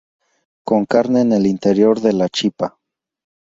Con 0.63 0.85
carne 0.87 1.21
en 1.21 1.31
el 1.31 1.45
interior 1.45 1.99
de 2.01 2.13
la 2.13 2.27
chipá. 2.27 2.75